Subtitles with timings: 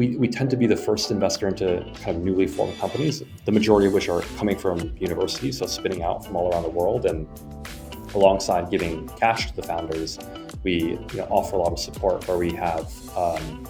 [0.00, 3.52] we, we tend to be the first investor into kind of newly formed companies, the
[3.52, 7.04] majority of which are coming from universities, so spinning out from all around the world.
[7.04, 7.28] And
[8.14, 10.18] alongside giving cash to the founders,
[10.62, 13.68] we you know, offer a lot of support where we have um,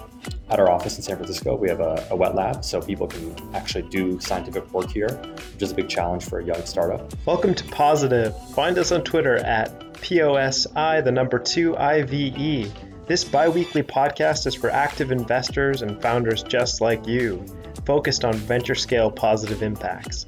[0.49, 3.35] at our office in San Francisco, we have a, a, wet lab so people can
[3.53, 7.13] actually do scientific work here, which is a big challenge for a young startup.
[7.25, 8.33] Welcome to Positive.
[8.51, 12.71] Find us on Twitter at POSI, the number two IVE.
[13.11, 17.45] This bi weekly podcast is for active investors and founders just like you,
[17.85, 20.25] focused on venture scale positive impacts.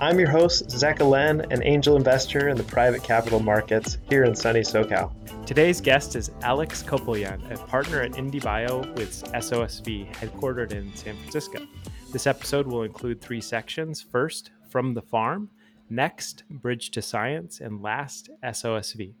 [0.00, 4.34] I'm your host, Zach Alen, an angel investor in the private capital markets here in
[4.34, 5.12] sunny SoCal.
[5.46, 11.64] Today's guest is Alex Kopelyan, a partner at IndieBio with SOSV, headquartered in San Francisco.
[12.12, 14.02] This episode will include three sections.
[14.02, 15.50] First, From the Farm,
[15.88, 19.14] next, Bridge to Science, and last, SOSV.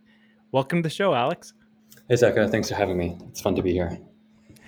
[0.50, 1.54] Welcome to the show, Alex.
[2.08, 2.34] Hey, Zach.
[2.50, 3.16] Thanks for having me.
[3.28, 3.98] It's fun to be here.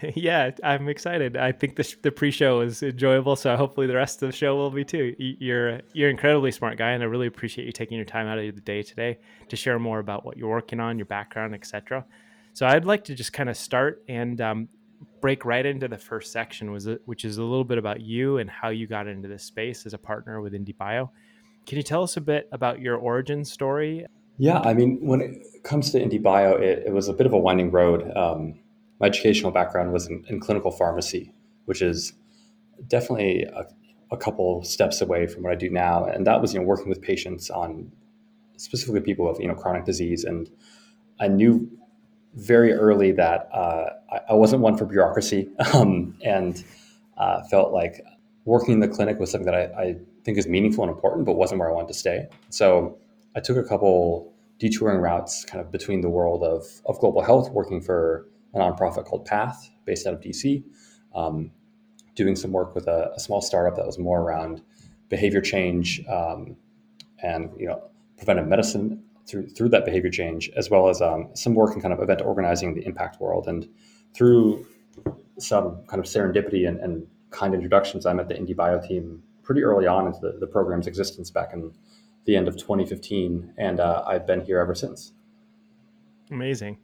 [0.15, 1.37] yeah, I'm excited.
[1.37, 4.71] I think the, the pre-show is enjoyable, so hopefully the rest of the show will
[4.71, 5.15] be too.
[5.19, 8.39] You're you're an incredibly smart guy, and I really appreciate you taking your time out
[8.39, 12.05] of the day today to share more about what you're working on, your background, etc.
[12.53, 14.69] So I'd like to just kind of start and um,
[15.21, 18.49] break right into the first section, was which is a little bit about you and
[18.49, 21.11] how you got into this space as a partner with IndieBio.
[21.67, 24.07] Can you tell us a bit about your origin story?
[24.39, 27.39] Yeah, I mean, when it comes to IndieBio, it, it was a bit of a
[27.39, 28.11] winding road.
[28.17, 28.59] Um,
[29.01, 31.33] my educational background was in, in clinical pharmacy,
[31.65, 32.13] which is
[32.87, 33.67] definitely a,
[34.11, 36.05] a, couple steps away from what I do now.
[36.05, 37.91] And that was, you know, working with patients on
[38.57, 40.25] specifically people with, you know, chronic disease.
[40.25, 40.51] And
[41.21, 41.71] I knew
[42.35, 46.63] very early that uh, I, I, wasn't one for bureaucracy um, and
[47.17, 48.03] uh, felt like
[48.45, 51.37] working in the clinic was something that I, I think is meaningful and important, but
[51.37, 52.29] wasn't where I wanted to stay.
[52.51, 52.99] So
[53.37, 57.51] I took a couple detouring routes kind of between the world of, of global health,
[57.51, 60.65] working for a nonprofit called Path, based out of DC,
[61.15, 61.51] um,
[62.15, 64.63] doing some work with a, a, small startup that was more around
[65.11, 66.57] behavior change um,
[67.23, 67.83] and you know
[68.17, 71.93] preventive medicine through through that behavior change, as well as um, some work in kind
[71.93, 73.47] of event organizing the impact world.
[73.47, 73.69] And
[74.15, 74.67] through
[75.39, 79.87] some kind of serendipity and, and kind introductions, I met the IndieBio team pretty early
[79.87, 81.73] on into the, the program's existence back in
[82.27, 85.13] the end of 2015, and uh, I've been here ever since.
[86.31, 86.79] Amazing.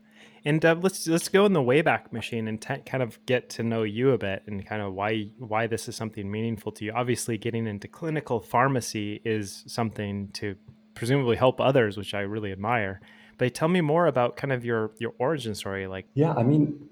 [0.44, 3.62] And uh, let's let's go in the Wayback Machine and t- kind of get to
[3.62, 6.92] know you a bit and kind of why why this is something meaningful to you.
[6.92, 10.56] Obviously, getting into clinical pharmacy is something to
[10.94, 13.00] presumably help others, which I really admire.
[13.38, 15.86] But tell me more about kind of your your origin story.
[15.86, 16.88] Like, yeah, I mean,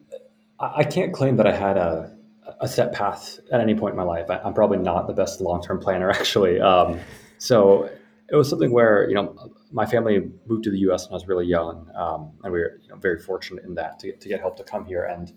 [0.61, 2.17] I can't claim that I had a
[2.61, 4.31] a set path at any point in my life.
[4.31, 6.61] I, am probably not the best long term planner, actually.
[6.61, 7.01] Um,
[7.39, 7.91] so
[8.31, 9.35] it was something where you know
[9.73, 11.07] my family moved to the U.S.
[11.07, 13.99] when I was really young, um, and we were you know, very fortunate in that
[14.01, 15.33] to get, to get help to come here and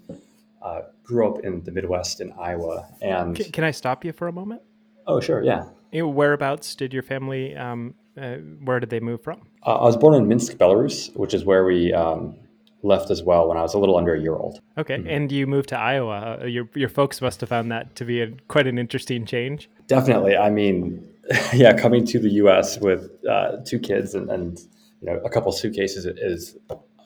[0.62, 2.88] uh, grew up in the Midwest in Iowa.
[3.02, 4.62] And can, can, I stop you for a moment?
[5.08, 5.66] Oh, sure, yeah.
[5.94, 7.56] Whereabouts did your family?
[7.56, 9.42] Um, uh, where did they move from?
[9.66, 12.36] Uh, I was born in Minsk, Belarus, which is where we um,
[12.84, 14.59] left as well when I was a little under a year old.
[14.78, 15.08] Okay, mm-hmm.
[15.08, 16.40] and you moved to Iowa.
[16.42, 19.70] Uh, your your folks must have found that to be a, quite an interesting change.
[19.88, 20.38] Definitely.
[20.38, 21.12] I mean,
[21.53, 22.79] yeah, coming to the U.S.
[22.79, 24.59] with uh, two kids and, and,
[25.01, 26.56] you know a couple suitcases is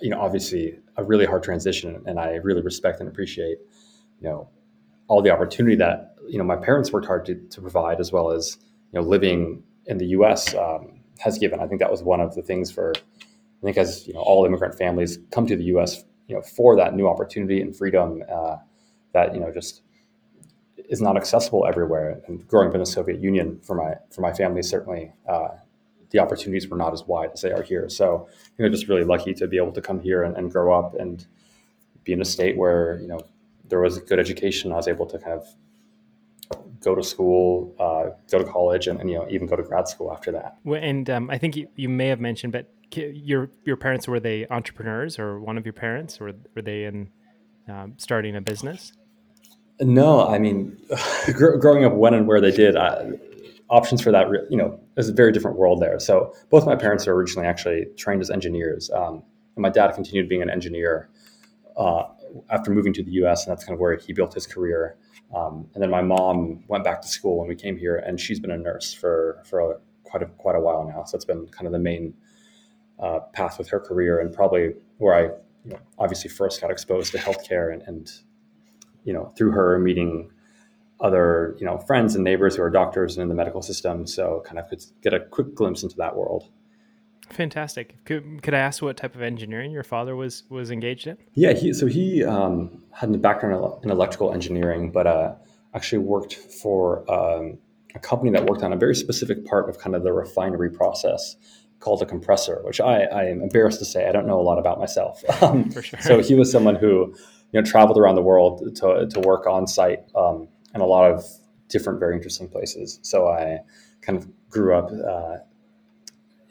[0.01, 3.57] you know obviously a really hard transition, and I really respect and appreciate
[4.21, 4.49] you know
[5.07, 8.29] all the opportunity that you know my parents worked hard to, to provide, as well
[8.29, 8.57] as
[8.91, 10.53] you know living in the U.S.
[10.53, 11.59] Um, has given.
[11.59, 14.45] I think that was one of the things for I think as you know all
[14.45, 16.03] immigrant families come to the U.S.
[16.27, 18.57] you know for that new opportunity and freedom uh,
[19.13, 19.81] that you know just
[20.87, 22.21] is not accessible everywhere.
[22.27, 25.49] And growing up in the Soviet Union for my for my family, certainly uh,
[26.11, 27.89] the opportunities were not as wide as they are here.
[27.89, 28.27] So
[28.57, 30.95] you know, just really lucky to be able to come here and, and grow up
[30.95, 31.25] and
[32.03, 33.19] be in a state where you know
[33.67, 34.71] there was good education.
[34.71, 35.47] I was able to kind of
[36.79, 39.87] go to school, uh, go to college, and, and, you know even go to grad
[39.87, 40.57] school after that.
[40.65, 44.47] And um, I think you, you may have mentioned, but your your parents were they
[44.49, 47.09] entrepreneurs, or one of your parents, or were they in
[47.67, 48.93] um, starting a business?
[49.79, 50.77] No, I mean,
[51.33, 53.11] growing up when and where they did, I,
[53.69, 55.99] options for that, you know, there's a very different world there.
[55.99, 58.89] So both my parents are originally actually trained as engineers.
[58.89, 59.23] Um,
[59.55, 61.09] and my dad continued being an engineer
[61.75, 62.03] uh,
[62.49, 64.95] after moving to the U.S., and that's kind of where he built his career.
[65.35, 68.39] Um, and then my mom went back to school when we came here, and she's
[68.39, 71.03] been a nurse for for a, quite a quite a while now.
[71.03, 72.13] So it's been kind of the main
[72.99, 75.21] uh, path with her career, and probably where I
[75.65, 78.09] you know, obviously first got exposed to healthcare and, and
[79.07, 80.29] you know, through her meeting
[80.99, 84.05] other, you know, friends and neighbors who are doctors and in the medical system.
[84.05, 86.49] So kind of could get a quick glimpse into that world.
[87.29, 88.03] Fantastic.
[88.05, 91.17] Could, could I ask what type of engineering your father was was engaged in?
[91.33, 95.35] Yeah, he, so he um, had a background in electrical engineering, but uh,
[95.73, 97.57] actually worked for um,
[97.95, 101.35] a company that worked on a very specific part of kind of the refinery process
[101.79, 104.57] called a compressor, which I, I am embarrassed to say I don't know a lot
[104.57, 105.23] about myself.
[105.41, 105.99] Um, for sure.
[106.01, 107.13] So he was someone who
[107.51, 111.11] you know traveled around the world to, to work on site um, in a lot
[111.11, 111.23] of
[111.69, 112.99] different, very interesting places.
[113.03, 113.59] So I
[114.01, 114.89] kind of grew up.
[114.91, 115.37] Uh,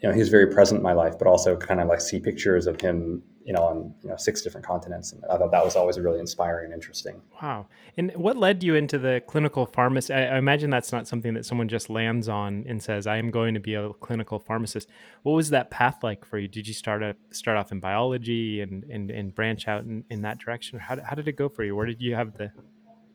[0.01, 2.19] you know, he was very present in my life, but also kind of like see
[2.19, 5.63] pictures of him, you know, on you know six different continents, and I thought that
[5.63, 7.21] was always really inspiring and interesting.
[7.41, 7.67] Wow!
[7.95, 10.11] And what led you into the clinical pharmacist?
[10.11, 13.31] I, I imagine that's not something that someone just lands on and says, "I am
[13.31, 14.89] going to be a clinical pharmacist."
[15.23, 16.49] What was that path like for you?
[16.49, 20.23] Did you start a, start off in biology and and, and branch out in, in
[20.23, 20.77] that direction?
[20.79, 21.73] How, how did it go for you?
[21.73, 22.51] Where did you have the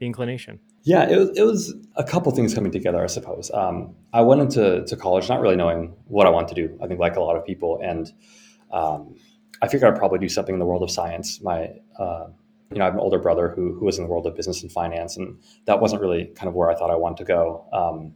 [0.01, 0.61] the inclination?
[0.85, 3.51] Yeah, it was, it was a couple things coming together, I suppose.
[3.53, 6.79] Um, I went into to college not really knowing what I want to do.
[6.83, 8.11] I think, like a lot of people, and
[8.73, 9.15] um,
[9.63, 11.41] I figured I'd probably do something in the world of science.
[11.41, 12.27] My, uh,
[12.71, 14.63] you know, I have an older brother who who was in the world of business
[14.63, 17.65] and finance, and that wasn't really kind of where I thought I wanted to go.
[17.73, 18.15] Um,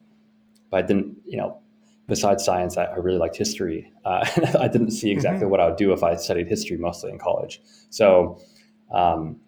[0.71, 1.61] but I didn't, you know,
[2.09, 3.93] besides science, I, I really liked history.
[4.05, 4.27] Uh,
[4.59, 5.51] I didn't see exactly mm-hmm.
[5.51, 7.61] what I would do if I studied history mostly in college.
[7.91, 8.41] So
[8.93, 9.41] um,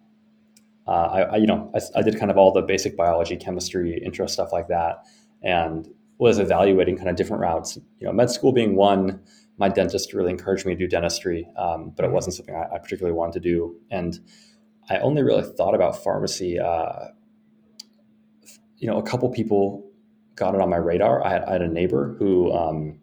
[0.87, 4.01] uh, I, I, you know, I, I, did kind of all the basic biology, chemistry,
[4.03, 5.05] intro stuff like that,
[5.43, 5.87] and
[6.17, 7.77] was evaluating kind of different routes.
[7.99, 9.21] You know, med school being one.
[9.59, 12.15] My dentist really encouraged me to do dentistry, um, but it mm-hmm.
[12.15, 13.75] wasn't something I, I, particularly wanted to do.
[13.91, 14.17] And
[14.89, 16.59] I only really thought about pharmacy.
[16.59, 17.09] Uh,
[18.77, 19.91] you know, a couple people
[20.35, 21.23] got it on my radar.
[21.23, 22.99] I had, I had a neighbor who um,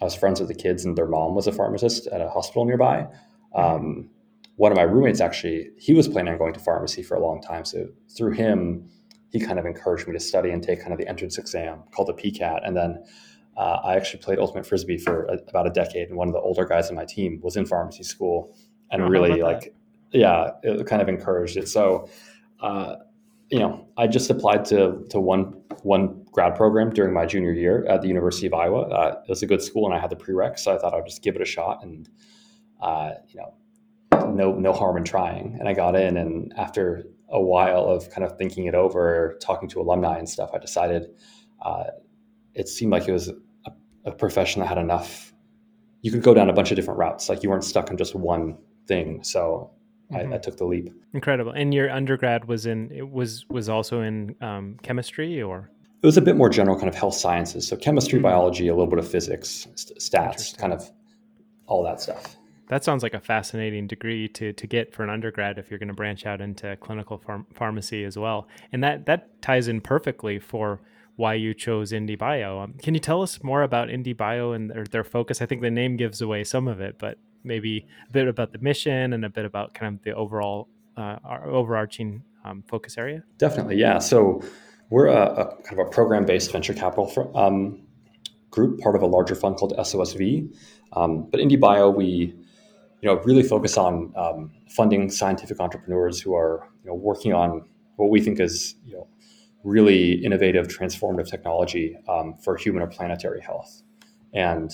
[0.00, 2.64] I was friends with the kids, and their mom was a pharmacist at a hospital
[2.64, 3.06] nearby.
[3.56, 3.60] Mm-hmm.
[3.60, 4.10] Um,
[4.56, 7.40] one of my roommates actually he was planning on going to pharmacy for a long
[7.40, 7.86] time so
[8.16, 8.88] through him
[9.30, 12.08] he kind of encouraged me to study and take kind of the entrance exam called
[12.08, 13.02] the pcat and then
[13.56, 16.40] uh, i actually played ultimate frisbee for a, about a decade and one of the
[16.40, 18.54] older guys on my team was in pharmacy school
[18.90, 19.72] and oh, really like that?
[20.12, 22.08] yeah it kind of encouraged it so
[22.60, 22.96] uh,
[23.50, 27.84] you know i just applied to to one one grad program during my junior year
[27.86, 30.16] at the university of iowa uh, it was a good school and i had the
[30.16, 32.08] prereq so i thought i'd just give it a shot and
[32.80, 33.54] uh, you know
[34.34, 35.56] no no harm in trying.
[35.58, 39.68] And I got in, and after a while of kind of thinking it over, talking
[39.70, 41.06] to alumni and stuff, I decided
[41.62, 41.84] uh,
[42.54, 43.32] it seemed like it was
[44.04, 45.32] a, profession that had enough.
[46.02, 47.28] You could go down a bunch of different routes.
[47.28, 48.56] Like you weren't stuck on just one
[48.86, 49.22] thing.
[49.22, 49.70] So
[50.12, 50.32] mm-hmm.
[50.32, 50.92] I, I, took the leap.
[51.12, 51.52] Incredible.
[51.52, 55.70] And your undergrad was in it was was also in um, chemistry or
[56.02, 57.66] it was a bit more general kind of health sciences.
[57.66, 58.24] So chemistry, mm-hmm.
[58.24, 60.90] biology, a little bit of physics, st- stats, kind of
[61.66, 62.36] all that stuff
[62.68, 65.88] that sounds like a fascinating degree to to get for an undergrad if you're going
[65.88, 67.22] to branch out into clinical
[67.52, 68.48] pharmacy as well.
[68.72, 70.80] And that that ties in perfectly for
[71.16, 72.64] why you chose IndieBio.
[72.64, 75.40] Um, can you tell us more about IndieBio and their, their focus?
[75.40, 78.58] I think the name gives away some of it, but maybe a bit about the
[78.58, 83.22] mission and a bit about kind of the overall uh, overarching um, focus area.
[83.38, 83.98] Definitely, yeah.
[83.98, 84.42] So
[84.90, 87.86] we're a, a kind of a program-based venture capital for, um,
[88.50, 90.54] group, part of a larger fund called SOSV.
[90.92, 92.34] Um, but IndieBio, we
[93.04, 97.62] you know, really focus on um, funding scientific entrepreneurs who are, you know, working on
[97.96, 99.06] what we think is, you know,
[99.64, 103.82] really innovative, transformative technology um, for human or planetary health.
[104.32, 104.70] And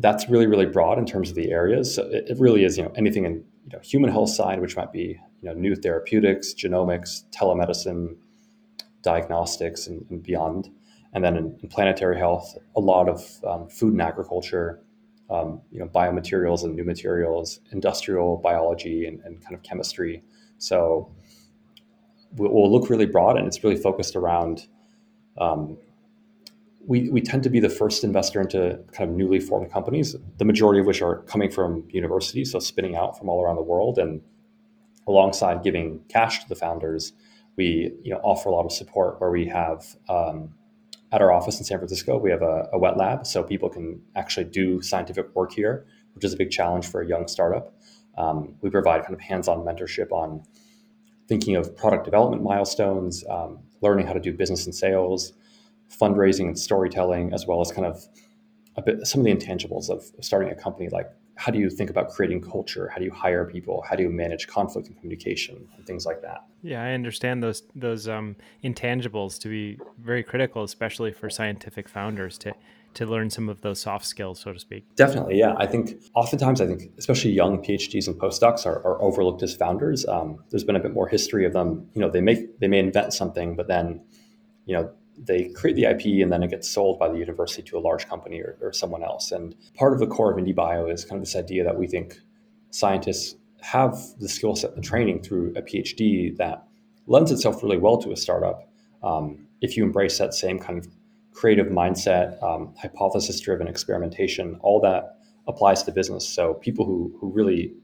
[0.00, 1.94] that's really, really broad in terms of the areas.
[1.94, 4.76] So it, it, really is, you know, anything in you know, human health side, which
[4.76, 8.16] might be, you know, new therapeutics, genomics, telemedicine,
[9.02, 10.70] diagnostics, and, and beyond.
[11.12, 14.82] And then in, in, planetary health, a lot of um, food and agriculture,
[15.30, 20.22] um, you know, biomaterials and new materials, industrial biology, and, and kind of chemistry.
[20.58, 21.14] So
[22.36, 24.66] we'll, we'll, look really broad, and it's really focused around.
[25.38, 25.76] Um,
[26.86, 30.44] we, we tend to be the first investor into kind of newly formed companies, the
[30.44, 33.98] majority of which are coming from universities, so spinning out from all around the world.
[33.98, 34.20] And
[35.06, 37.12] alongside giving cash to the founders,
[37.56, 40.54] we you know offer a lot of support where we have um,
[41.14, 44.02] at our office in San Francisco, we have a, a, wet lab, so people can
[44.16, 47.72] actually do scientific work here, which is a big challenge for a young startup.
[48.18, 50.42] Um, we provide kind of hands-on mentorship on
[51.28, 55.32] thinking of product development milestones, um, learning how to do business and sales,
[55.90, 58.04] fundraising and storytelling, as well as kind of
[58.76, 61.90] a bit some of the intangibles of starting a company like how do you think
[61.90, 62.88] about creating culture?
[62.88, 63.84] How do you hire people?
[63.88, 66.44] How do you manage conflict and communication and things like that?
[66.62, 72.38] Yeah, I understand those those um, intangibles to be very critical, especially for scientific founders
[72.38, 72.54] to
[72.94, 74.84] to learn some of those soft skills, so to speak.
[74.96, 75.54] Definitely, yeah.
[75.56, 80.06] I think oftentimes, I think especially young PhDs and postdocs are, are overlooked as founders.
[80.06, 81.88] Um, there's been a bit more history of them.
[81.94, 84.00] You know, they make they may invent something, but then,
[84.66, 87.78] you know, they create the IP and then it gets sold by the university to
[87.78, 89.30] a large company or, or someone else.
[89.32, 92.18] And part of the core of IndieBio is kind of this idea that we think
[92.70, 96.66] scientists have the skill set and training through a PhD that
[97.06, 98.68] lends itself really well to a startup
[99.02, 100.88] um, if you embrace that same kind of
[101.34, 106.26] creative mindset, um, hypothesis driven experimentation, all that applies to business.
[106.26, 107.74] So people who, who really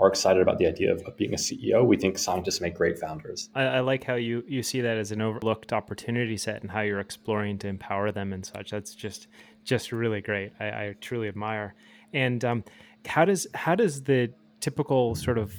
[0.00, 1.84] are excited about the idea of, of, being a CEO.
[1.84, 3.50] We think scientists make great founders.
[3.54, 6.80] I, I, like how you you see that as an overlooked opportunity set and how
[6.80, 8.70] you're exploring to empower them and such.
[8.70, 9.28] That's just
[9.62, 10.52] just really great.
[10.58, 11.74] I, I truly admire.
[12.14, 12.64] And um,
[13.04, 15.54] how does how does the typical sort of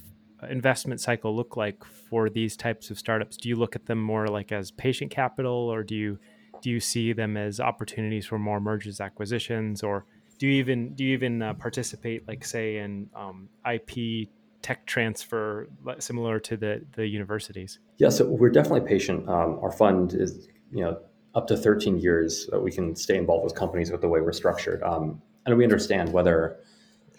[0.50, 3.38] investment cycle look like for these types of startups?
[3.38, 6.18] Do you look at them more like as patient capital, or do you
[6.62, 10.06] do you see them as opportunities for more mergers acquisitions, or
[10.38, 14.30] do you even do you even uh, participate, like say, in um, IP
[14.62, 15.68] tech transfer,
[16.00, 17.80] similar to the the universities?
[17.98, 19.28] Yeah, so we're definitely patient.
[19.28, 21.00] Um, our fund is you know
[21.34, 24.32] up to 13 years that we can stay involved with companies with the way we're
[24.32, 26.58] structured, um, and we understand whether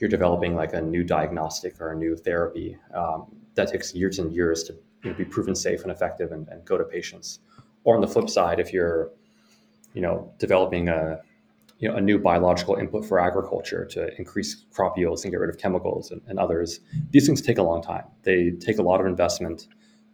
[0.02, 4.34] you're developing like a new diagnostic or a new therapy um, that takes years and
[4.34, 4.72] years to
[5.04, 7.38] you know, be proven safe and effective and, and, go to patients.
[7.84, 9.10] Or on the flip side, if you're
[9.94, 11.20] you know developing a
[11.82, 15.50] you know, a new biological input for agriculture to increase crop yields and get rid
[15.50, 16.78] of chemicals and, and others.
[17.10, 18.04] These things take a long time.
[18.22, 19.66] They take a lot of investment.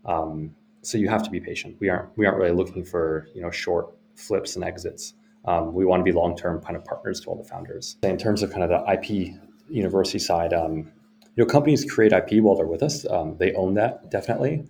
[0.07, 1.77] Um, so you have to be patient.
[1.79, 5.13] We aren't we aren't really looking for you know short flips and exits.
[5.45, 7.97] Um, we want to be long term kind of partners to all the founders.
[8.03, 9.35] In terms of kind of the IP
[9.69, 10.91] university side, um,
[11.37, 13.07] you know, companies create IP while they're with us.
[13.11, 14.65] Um, they own that definitely,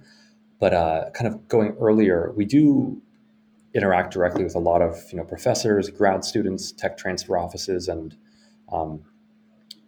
[0.59, 3.01] but uh, kind of going earlier, we do
[3.79, 8.17] interact directly with a lot of you know professors, grad students, tech transfer offices, and
[8.71, 9.03] um,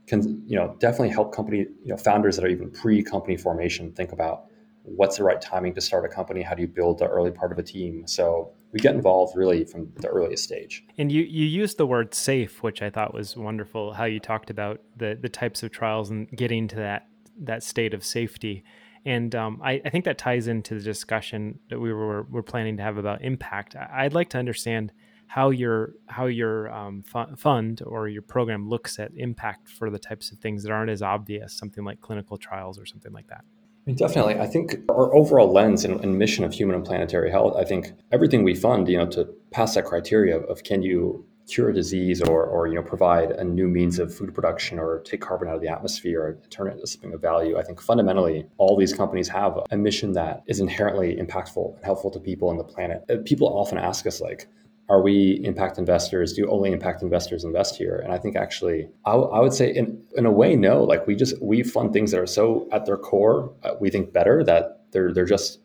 [0.07, 4.13] can you know definitely help company you know founders that are even pre-company formation think
[4.13, 4.47] about
[4.83, 6.43] what's the right timing to start a company.
[6.43, 8.07] How do you build the early part of a team?
[8.07, 10.85] So we get involved really from the earliest stage.
[10.97, 13.95] And you you used the word safe, which I thought was wonderful.
[13.95, 17.09] How you talked about the the types of trials and getting to that
[17.43, 18.65] that state of safety.
[19.05, 22.77] And um, I, I, think that ties into the discussion that we were, were planning
[22.77, 23.75] to have about impact.
[23.75, 24.93] I'd like to understand
[25.27, 27.05] how your how your um,
[27.37, 31.03] fund or your program looks at impact for the types of things that aren't as
[31.03, 33.45] obvious, something like clinical trials or something like that.
[33.45, 34.41] I mean, definitely.
[34.41, 37.57] I think our overall lens and, and, mission of human and planetary health.
[37.57, 41.71] I think everything we fund, you know, to pass that criteria of can you cure
[41.71, 45.21] a disease or, or you know provide a new means of food production or take
[45.21, 48.47] carbon out of the atmosphere or turn it into something of value i think fundamentally
[48.59, 52.59] all these companies have a mission that is inherently impactful and helpful to people and
[52.59, 53.05] the planet.
[53.11, 54.49] Uh, people often ask us like
[54.89, 56.33] are we impact investors?
[56.33, 58.01] Do only impact investors invest here?
[58.03, 60.83] And i think actually I, w- I would say in, in a way no.
[60.83, 64.13] Like we just we fund things that are so at their core uh, we think
[64.13, 65.61] better that they're they're just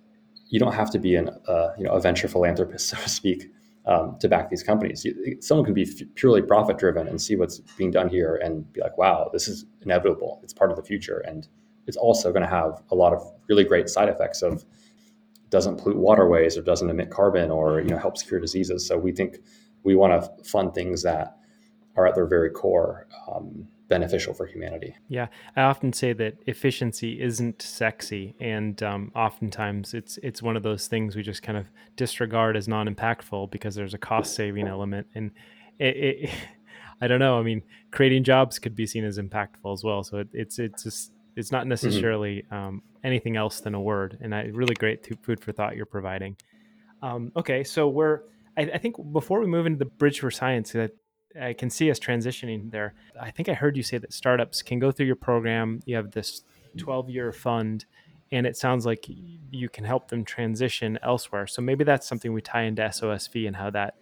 [0.50, 3.50] you don't have to be an uh, you know a venture philanthropist so to speak
[3.88, 5.06] um, to back these companies.
[5.42, 8.98] Someone can be purely profit driven and see what's being done here and be like,
[8.98, 10.40] wow, this is inevitable.
[10.44, 11.24] It's part of the future.
[11.28, 11.48] And
[11.88, 14.66] it's also going to have a lot of really great side effects of
[15.50, 18.86] doesn't pollute waterways or doesn't emit carbon or you know helps cure diseases.
[18.88, 19.38] So we think
[19.84, 21.38] we want to fund things that
[21.96, 24.96] are at their very core um, beneficial for humanity.
[25.08, 30.64] Yeah, I often say that efficiency isn't sexy, and um, oftentimes it's it's one of
[30.64, 35.32] those things we just kind of disregard as non-impactful because there's a cost-saving element, and
[35.80, 36.30] it, it,
[37.02, 37.40] I don't know.
[37.40, 37.62] I mean,
[37.92, 40.04] creating jobs could be seen as impactful as well.
[40.04, 41.70] So it, it's it's just it's not mm-hmm.
[41.70, 42.56] necessarily mm-hmm.
[42.56, 46.38] um, anything else than a word, and I really great food for thought you're providing.
[47.02, 48.22] Um, okay, so we're
[48.58, 50.92] I, I, think before we move into the bridge for science, that
[51.40, 52.94] I can see us transitioning there.
[53.20, 55.82] I think I heard you say that startups can go through your program.
[55.86, 56.44] You have this
[56.78, 57.86] 12 year fund,
[58.32, 59.06] and it sounds like
[59.52, 61.48] you can help them transition elsewhere.
[61.48, 63.96] So maybe that's something we tie into SOSV and how that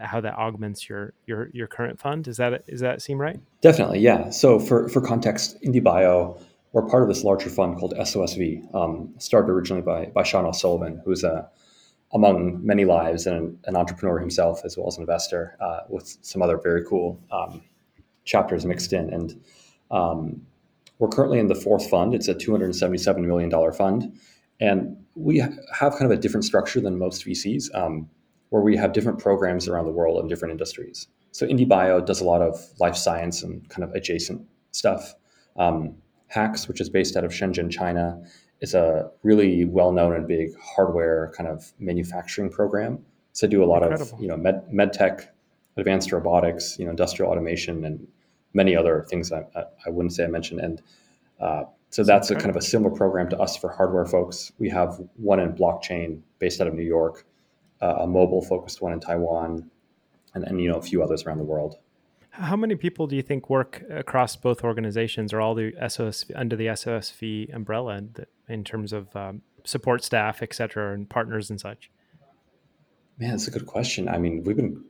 [0.00, 2.28] how that augments your your your current fund.
[2.28, 3.40] Is that is that seem right?
[3.60, 4.30] Definitely, yeah.
[4.30, 6.40] So for for context, IndieBio,
[6.72, 11.00] we're part of this larger fund called SOSV, um, started originally by by Sean O'Sullivan,
[11.04, 11.48] who's a
[12.14, 16.42] among many lives and an entrepreneur himself as well as an investor uh, with some
[16.42, 17.62] other very cool um,
[18.24, 19.12] chapters mixed in.
[19.12, 19.44] And
[19.90, 20.42] um,
[20.98, 22.14] we're currently in the fourth fund.
[22.14, 24.12] It's a $277 million fund.
[24.60, 28.08] And we have kind of a different structure than most vcs um,
[28.50, 31.08] where we have different programs around the world in different industries.
[31.32, 35.14] So IndieBio does a lot of life science and kind of adjacent stuff.
[35.56, 35.96] Um,
[36.28, 38.18] HAX which is based out of shenzhen china
[38.62, 43.04] is a really well-known and big hardware kind of manufacturing program.
[43.32, 44.14] So do a lot Incredible.
[44.14, 45.34] of you know med, med tech,
[45.76, 48.06] advanced robotics, you know industrial automation, and
[48.54, 49.44] many other things I,
[49.86, 50.60] I wouldn't say I mentioned.
[50.60, 50.82] And
[51.40, 54.52] uh, so that's a kind of a similar program to us for hardware folks.
[54.58, 57.26] We have one in blockchain based out of New York,
[57.80, 59.70] a mobile focused one in Taiwan,
[60.34, 61.76] and then you know a few others around the world.
[62.30, 66.56] How many people do you think work across both organizations or all the SOS under
[66.56, 68.02] the SOSV umbrella
[68.52, 71.90] in terms of um, support staff, et cetera, and partners and such?
[73.18, 74.08] Man, that's a good question.
[74.08, 74.84] I mean, we've been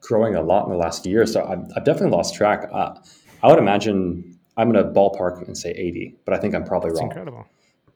[0.00, 2.68] growing a lot in the last year, so I've, I've definitely lost track.
[2.72, 2.94] Uh,
[3.42, 6.90] I would imagine I'm going to ballpark and say 80, but I think I'm probably
[6.90, 7.10] That's wrong.
[7.10, 7.46] incredible.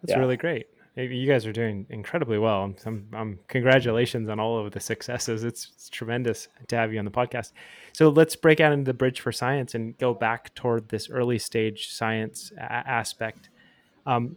[0.03, 0.19] That's yeah.
[0.19, 0.67] really great.
[0.97, 2.63] You guys are doing incredibly well.
[2.63, 5.43] I'm, I'm, I'm, congratulations on all of the successes.
[5.43, 7.51] It's, it's, tremendous to have you on the podcast.
[7.93, 11.39] So let's break out into the bridge for science and go back toward this early
[11.39, 13.51] stage science a- aspect.
[14.07, 14.37] Um,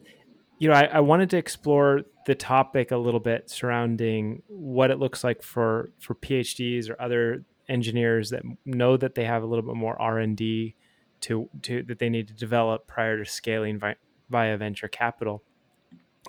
[0.60, 5.00] you know, I, I, wanted to explore the topic a little bit surrounding what it
[5.00, 9.66] looks like for for PhDs or other engineers that know that they have a little
[9.66, 10.76] bit more R and D
[11.22, 13.96] to to that they need to develop prior to scaling vi-
[14.30, 15.44] via venture capital.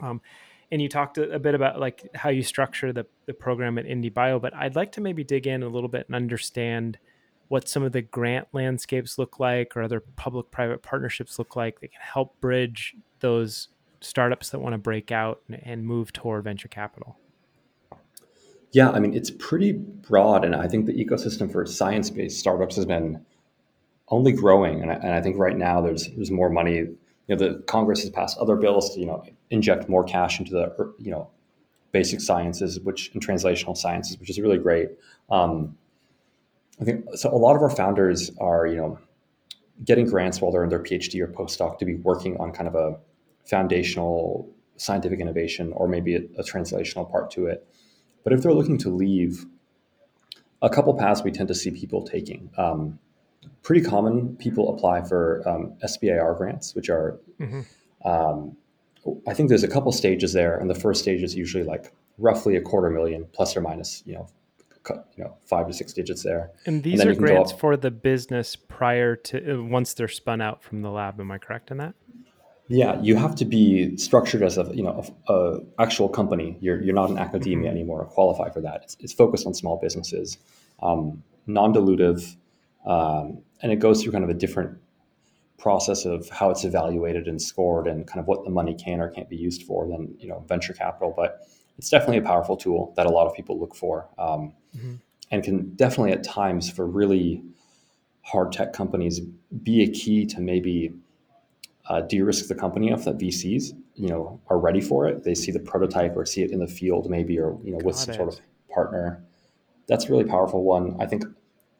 [0.02, 0.20] Um,
[0.70, 3.87] and you talked a, a, bit about like how you structure the, the program at
[3.87, 6.99] IndieBio, but I'd like to maybe dig in a little bit and understand
[7.49, 11.80] what some of the grant landscapes look like or other public private partnerships look like
[11.80, 13.68] that can help bridge those
[14.00, 17.17] startups that want to break out and, move toward venture capital?
[18.73, 20.45] Yeah, I mean, it's pretty broad.
[20.45, 23.25] And I think the ecosystem for science based startups has been
[24.09, 24.83] only growing.
[24.83, 26.76] And I, and I, think right now there's, there's more money.
[26.76, 26.97] You
[27.28, 30.95] know, the Congress has passed other bills to, you know, inject more cash into the,
[30.99, 31.31] you know,
[31.93, 34.90] basic sciences, which in translational sciences, which is really great.
[35.31, 35.76] Um,
[36.81, 37.31] I think so.
[37.31, 38.99] A lot of our founders are, you know,
[39.85, 42.75] getting grants while they're in their PhD or postdoc to be working on kind of
[42.75, 42.99] a
[43.49, 47.67] foundational scientific innovation or maybe a, a translational part to it.
[48.25, 49.47] But if they're looking to leave,
[50.62, 52.50] a couple paths we tend to see people taking.
[52.57, 52.99] Um,
[53.62, 58.09] pretty common people apply for um, SBIR grants, which are, mm-hmm.
[58.09, 58.57] um,
[59.26, 60.59] I think there's a couple stages there.
[60.59, 64.14] And the first stage is usually like roughly a quarter million plus or minus, you
[64.14, 64.28] know,
[65.17, 66.50] you know, five to six digits there.
[66.64, 70.62] And these and are grants for the business prior to uh, once they're spun out
[70.62, 71.21] from the lab.
[71.21, 71.95] Am I correct in that?
[72.69, 76.59] Yeah, you have to be structured as a you know a, a actual company.
[76.61, 77.77] You're you're not an academia mm-hmm.
[77.77, 78.05] anymore.
[78.05, 78.83] Qualify for that.
[78.85, 80.37] It's, it's, focused on small businesses,
[80.83, 82.37] um, non-dilutive,
[82.85, 84.78] um, and it goes through kind of a different
[85.59, 89.09] process of how it's evaluated and scored, and kind of what the money can or
[89.09, 91.15] can't be used for than you know venture capital.
[91.17, 94.97] But it's definitely a powerful tool that a lot of people look for, um, mm-hmm.
[95.31, 97.43] and can definitely at times for really
[98.21, 99.21] hard tech companies
[99.63, 100.93] be a key to maybe
[101.89, 105.25] uh, de-risk the company enough that VCs, you know, are ready for it.
[105.25, 107.97] They see the prototype or see it in the field, maybe, or you know, with
[107.97, 108.41] some sort of
[108.73, 109.25] partner.
[109.87, 110.97] That's a really powerful one.
[111.01, 111.25] I think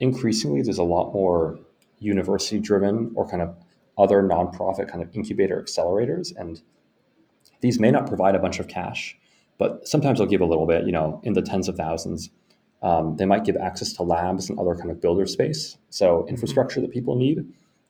[0.01, 1.59] increasingly there's a lot more
[1.99, 3.55] university-driven or kind of
[3.99, 6.63] other nonprofit kind of incubator accelerators, and
[7.61, 9.19] these may not provide a bunch of cash,
[9.59, 12.31] but sometimes they'll give a little bit, you know, in the tens of thousands.
[12.81, 16.29] Um, they might give access to labs and other kind of builder space, so mm-hmm.
[16.29, 17.45] infrastructure that people need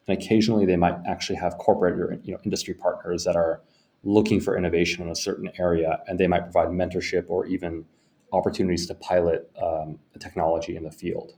[0.09, 3.61] and occasionally they might actually have corporate or you know industry partners that are
[4.03, 7.85] looking for innovation in a certain area, and they might provide mentorship or even
[8.33, 11.35] opportunities to pilot um, the technology in the field.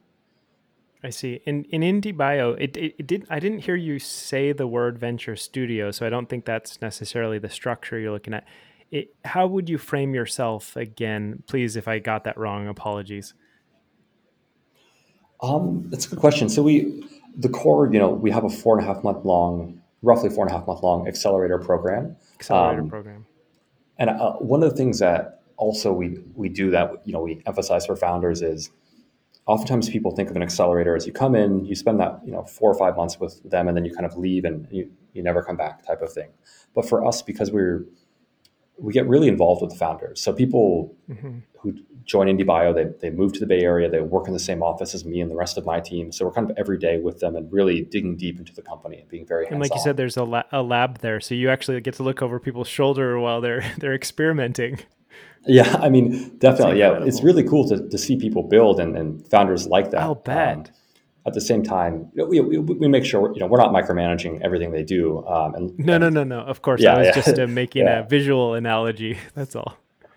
[1.02, 1.40] I see.
[1.46, 5.36] In in IndieBio, it, it, it did I didn't hear you say the word venture
[5.36, 8.46] studio, so I don't think that's necessarily the structure you're looking at.
[8.90, 11.42] It, how would you frame yourself again?
[11.46, 13.34] Please, if I got that wrong, apologies.
[15.42, 16.48] Um, that's a good question.
[16.48, 17.02] So we
[17.40, 20.44] the core, you know, we have a four and a half month long, roughly four
[20.44, 22.16] and a half month long accelerator program.
[22.34, 23.26] Accelerator um, program.
[23.98, 27.42] And uh, one of the things that also we we do that you know we
[27.46, 28.70] emphasize for founders is
[29.46, 32.44] oftentimes people think of an accelerator as you come in, you spend that you know
[32.44, 35.22] four or five months with them, and then you kind of leave and you you
[35.22, 36.30] never come back type of thing.
[36.74, 37.86] But for us, because we're
[38.80, 40.20] we get really involved with the founders.
[40.20, 41.38] So people mm-hmm.
[41.60, 44.62] who join IndieBio, they, they move to the Bay Area, they work in the same
[44.62, 46.10] office as me and the rest of my team.
[46.10, 48.98] So we're kind of every day with them and really digging deep into the company
[49.00, 49.46] and being very.
[49.46, 51.20] And like you said, there's a, la- a lab there.
[51.20, 54.80] So you actually get to look over people's shoulder while they're, they're experimenting.
[55.46, 56.78] Yeah, I mean, definitely.
[56.78, 60.00] Yeah, it's really cool to, to see people build and, and founders like that.
[60.00, 60.56] I'll bet.
[60.56, 60.64] Um,
[61.30, 64.72] at the same time, we, we, we, make sure you know we're not micromanaging everything
[64.72, 65.24] they do.
[65.26, 66.40] Um, and no, and, no, no, no.
[66.40, 67.22] Of course, yeah, I was yeah.
[67.22, 68.00] just uh, making yeah.
[68.00, 69.16] a visual analogy.
[69.34, 69.76] That's all.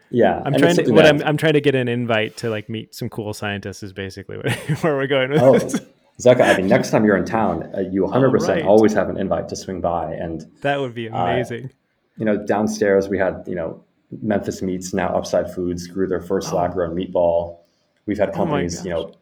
[0.09, 0.91] Yeah, I'm trying to.
[0.91, 3.83] What I'm, I'm trying to get an invite to like meet some cool scientists.
[3.83, 4.37] Is basically
[4.81, 5.79] where we're going with oh, this.
[6.19, 9.17] Zeka, I mean, next time you're in town, uh, you 100 percent always have an
[9.17, 11.65] invite to swing by, and that would be uh, amazing.
[11.65, 11.69] Uh,
[12.17, 13.83] you know, downstairs we had you know
[14.21, 16.57] Memphis Meats now Upside Foods grew their first oh.
[16.57, 17.59] lab grown meatball.
[18.05, 19.13] We've had oh companies, oh you know,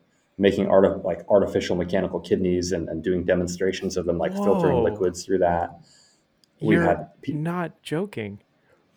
[0.42, 4.44] making art like artificial mechanical kidneys and, and doing demonstrations of them, like Whoa.
[4.44, 5.80] filtering liquids through that.
[6.60, 8.40] We've You're had pe- not joking.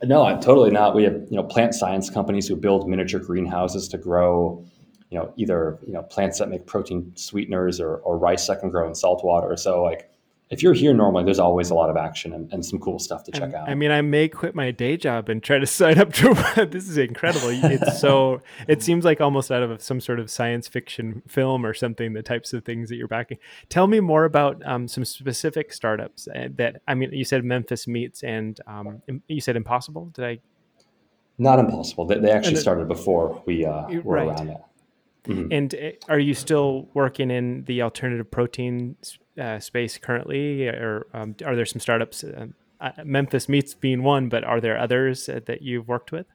[0.03, 0.95] No, I'm totally not.
[0.95, 4.65] We have you know plant science companies who build miniature greenhouses to grow,
[5.11, 8.71] you know, either you know plants that make protein sweeteners or, or rice that can
[8.71, 9.55] grow in salt water.
[9.57, 10.11] So like
[10.51, 13.25] if you're here normally, there's always a lot of action and, and some cool stuff
[13.25, 13.69] to check and, out.
[13.69, 16.35] I mean, I may quit my day job and try to sign up to.
[16.71, 17.49] this is incredible.
[17.51, 18.43] It's so.
[18.69, 22.13] it seems like almost out of some sort of science fiction film or something.
[22.13, 23.39] The types of things that you're backing.
[23.69, 26.83] Tell me more about um, some specific startups uh, that.
[26.87, 30.11] I mean, you said Memphis Meats and um, you said Impossible.
[30.15, 30.39] Did I?
[31.37, 32.07] Not impossible.
[32.07, 34.29] They, they actually started before we uh, were right.
[34.29, 34.59] around it.
[35.25, 35.53] Mm-hmm.
[35.53, 38.97] And uh, are you still working in the alternative protein
[39.40, 42.25] uh, space currently, or um, are there some startups?
[42.25, 42.47] Uh,
[42.81, 46.27] uh, Memphis Meats being one, but are there others uh, that you've worked with?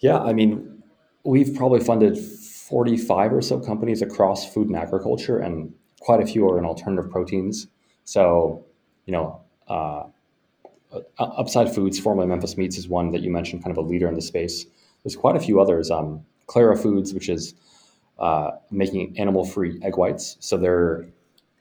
[0.00, 0.82] Yeah, I mean,
[1.24, 6.48] we've probably funded 45 or so companies across food and agriculture, and quite a few
[6.48, 7.66] are in alternative proteins.
[8.04, 8.64] So,
[9.06, 10.04] you know, uh,
[11.18, 14.14] Upside Foods, formerly Memphis Meats, is one that you mentioned, kind of a leader in
[14.14, 14.66] the space.
[15.02, 15.90] There's quite a few others.
[15.90, 17.54] Um, Clara Foods, which is
[18.18, 21.06] uh, making animal-free egg whites, so they're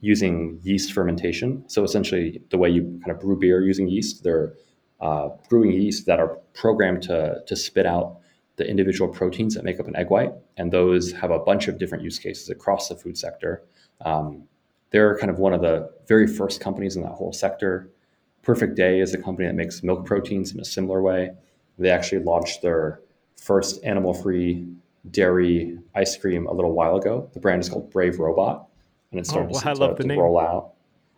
[0.01, 1.63] using yeast fermentation.
[1.67, 4.53] So essentially, the way you kind of brew beer using yeast, they're
[4.99, 8.17] uh, brewing yeast that are programmed to to spit out
[8.57, 11.77] the individual proteins that make up an egg white, and those have a bunch of
[11.77, 13.63] different use cases across the food sector.
[14.01, 14.43] Um,
[14.89, 17.89] they're kind of one of the very first companies in that whole sector.
[18.41, 21.31] Perfect Day is a company that makes milk proteins in a similar way.
[21.79, 22.99] They actually launched their
[23.37, 24.67] first animal-free
[25.09, 27.29] dairy ice cream a little while ago.
[27.33, 28.67] The brand is called Brave Robot
[29.11, 30.73] and it's starting oh, well, to, to, to roll out.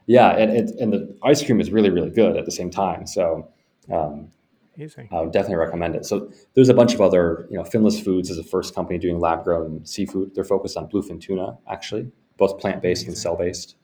[0.06, 3.08] Yeah, and it, and the ice cream is really really good at the same time.
[3.08, 3.49] So
[3.91, 4.29] um,
[4.75, 5.10] Amazing.
[5.12, 6.06] I would definitely recommend it.
[6.06, 9.19] So there's a bunch of other, you know, Finless Foods is the first company doing
[9.19, 10.34] lab grown seafood.
[10.34, 13.75] They're focused on bluefin tuna, actually, both plant based and cell based.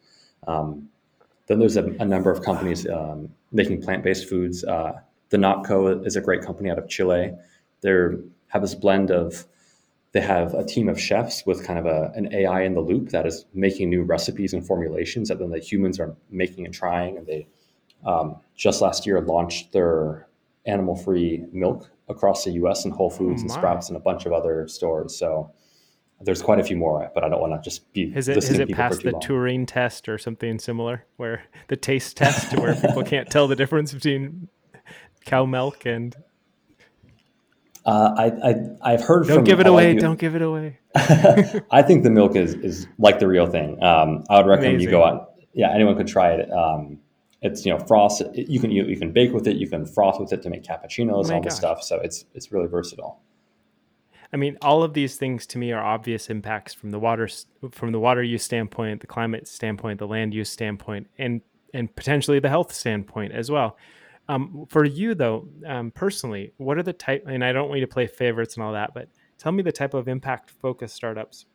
[0.47, 0.89] Um,
[1.47, 4.63] then there's a, a, number of companies um, making plant based foods.
[4.63, 4.93] Uh,
[5.29, 7.33] the Notco is a great company out of Chile.
[7.81, 7.91] They
[8.47, 9.45] have this blend of
[10.11, 13.09] they have a team of chefs with kind of a, an AI in the loop
[13.09, 17.17] that is making new recipes and formulations that then the humans are making and trying.
[17.17, 17.47] And they
[18.05, 20.27] um, just last year launched their
[20.65, 24.25] animal free milk across the US and Whole Foods oh and Sprouts and a bunch
[24.25, 25.15] of other stores.
[25.15, 25.51] So
[26.21, 28.11] there's quite a few more, but I don't want to just be.
[28.11, 29.21] Has it, has it passed the long.
[29.21, 33.55] Turing test or something similar, where the taste test, to where people can't tell the
[33.55, 34.49] difference between
[35.25, 36.15] cow milk and
[37.85, 39.25] uh, I, I have heard.
[39.25, 39.95] From Don't give it away.
[39.95, 40.77] Don't give it away.
[40.95, 43.81] I think the milk is is like the real thing.
[43.83, 44.81] Um, I would recommend Amazing.
[44.81, 45.33] you go out.
[45.53, 46.51] Yeah, anyone could try it.
[46.51, 46.99] Um,
[47.41, 48.21] it's you know frost.
[48.33, 49.57] You can you, you can bake with it.
[49.57, 51.29] You can froth with it to make cappuccinos.
[51.29, 51.83] Oh all this stuff.
[51.83, 53.21] So it's it's really versatile.
[54.31, 57.27] I mean, all of these things to me are obvious impacts from the water
[57.71, 61.41] from the water use standpoint, the climate standpoint, the land use standpoint, and
[61.73, 63.77] and potentially the health standpoint as well.
[64.29, 67.25] Um, for you though, um, personally, what are the type?
[67.27, 69.71] And I don't want you to play favorites and all that, but tell me the
[69.71, 71.47] type of impact focused startups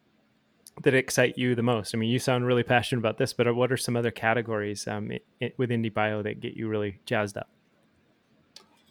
[0.82, 1.94] that excite you the most.
[1.94, 5.12] I mean, you sound really passionate about this, but what are some other categories um,
[5.40, 7.48] it, with IndieBio that get you really jazzed up?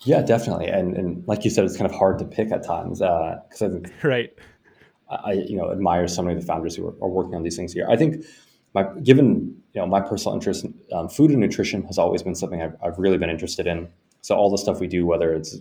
[0.06, 0.68] Yeah, definitely.
[0.68, 3.66] And, and like you said, it's kind of hard to pick at times because uh,
[3.66, 4.34] I think right.
[5.10, 7.58] I you know admire so many of the founders who are, are working on these
[7.58, 7.86] things here.
[7.90, 8.24] I think
[8.74, 12.36] my given you know my personal interest in um, food and nutrition has always been
[12.36, 13.90] something I've, I've really been interested in.
[14.22, 15.58] So all the stuff we do, whether it's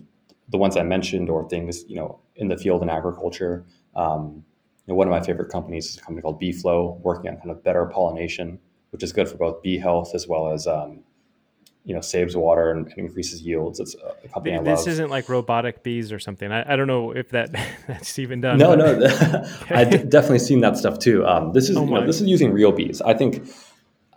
[0.49, 3.65] the ones I mentioned or things you know in the field in agriculture.
[3.95, 4.43] Um,
[4.85, 7.51] you know, one of my favorite companies is a company called BeeFlow, working on kind
[7.51, 11.03] of better pollination, which is good for both bee health as well as um,
[11.85, 13.79] you know saves water and, and increases yields.
[13.79, 14.87] It's a company this I love.
[14.87, 16.51] isn't like robotic bees or something.
[16.51, 17.51] I, I don't know if that
[17.87, 18.57] that's even done.
[18.57, 18.99] No, but...
[18.99, 21.25] no, I've definitely seen that stuff too.
[21.25, 23.01] Um, this is oh you know, this is using real bees.
[23.01, 23.47] I think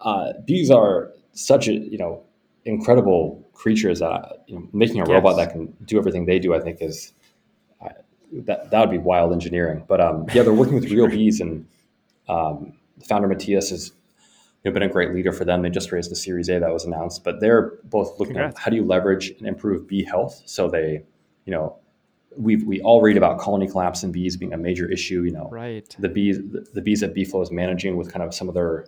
[0.01, 2.23] uh, bees are such a you know
[2.65, 5.09] incredible creatures that you know, making a yes.
[5.09, 6.55] robot that can do everything they do.
[6.55, 7.13] I think is
[7.81, 7.89] uh,
[8.33, 9.85] that that would be wild engineering.
[9.89, 11.67] But um, yeah, they're working with real bees, and
[12.29, 13.93] um, the founder Matias is
[14.71, 15.63] know, been a great leader for them.
[15.63, 18.57] They just raised the Series A that was announced, but they're both looking Congrats.
[18.57, 20.43] at how do you leverage and improve bee health.
[20.47, 21.05] So they,
[21.45, 21.79] you know,
[22.37, 25.23] we we all read about colony collapse in bees being a major issue.
[25.23, 25.95] You know, right?
[25.99, 28.87] The bees the, the bees that BeeFlow is managing with kind of some of their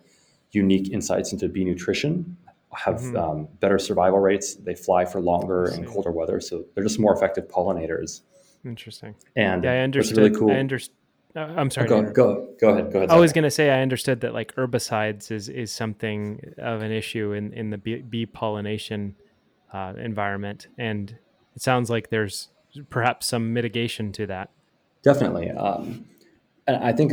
[0.51, 2.37] unique insights into bee nutrition
[2.75, 3.17] have mm-hmm.
[3.17, 4.55] um, better survival rates.
[4.55, 8.23] They fly for longer in colder weather, so they're just more effective pollinators.
[8.65, 9.15] Interesting.
[9.37, 10.19] And yeah, I understood.
[10.19, 10.51] Really cool.
[10.51, 10.98] I understand uh,
[11.39, 11.89] I'm sorry.
[11.89, 12.93] Oh, go, go, go ahead.
[12.93, 13.11] Go ahead.
[13.11, 16.93] I was going to say I understood that like herbicides is is something of an
[16.93, 19.15] issue in in the bee, bee pollination
[19.73, 21.17] uh, environment, and
[21.55, 22.49] it sounds like there's
[22.91, 24.51] perhaps some mitigation to that.
[25.03, 26.05] Definitely, um,
[26.67, 27.13] and I think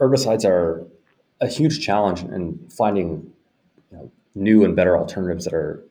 [0.00, 0.86] herbicides are
[1.40, 3.32] a huge challenge in finding
[3.90, 5.82] you know, new and better alternatives that are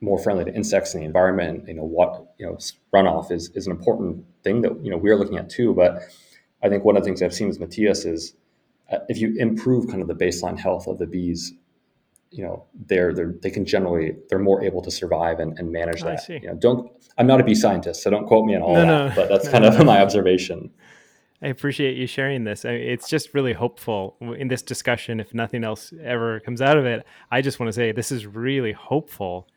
[0.00, 1.66] more friendly to insects and the environment.
[1.68, 2.58] You know, what you know,
[2.92, 5.74] runoff is is an important thing that you know we're looking at too.
[5.74, 6.02] But
[6.62, 8.34] I think one of the things I've seen with Matias is
[8.90, 11.52] uh, if you improve kind of the baseline health of the bees,
[12.30, 16.02] you know, they're, they're they can generally they're more able to survive and, and manage
[16.02, 16.26] that.
[16.28, 18.80] You know, don't I'm not a bee scientist, so don't quote me on all no,
[18.80, 20.70] that, no, but that's no, kind of my observation.
[21.42, 22.64] I appreciate you sharing this.
[22.64, 25.18] It's just really hopeful in this discussion.
[25.18, 28.26] If nothing else ever comes out of it, I just want to say this is
[28.26, 29.48] really hopeful.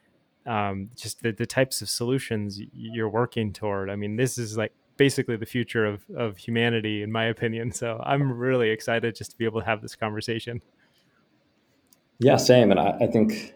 [0.47, 3.91] Um, just the, the types of solutions you're working toward.
[3.91, 7.71] I mean, this is like basically the future of, of humanity, in my opinion.
[7.71, 10.62] So I'm really excited just to be able to have this conversation.
[12.19, 12.71] Yeah, same.
[12.71, 13.53] And I, I think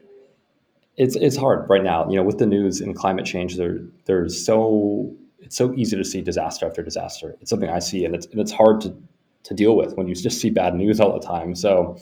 [0.97, 2.09] it's it's hard right now.
[2.09, 6.03] You know, with the news and climate change, there there's so it's so easy to
[6.03, 7.35] see disaster after disaster.
[7.41, 8.95] It's something I see, and it's and it's hard to
[9.43, 11.55] to deal with when you just see bad news all the time.
[11.55, 11.97] So,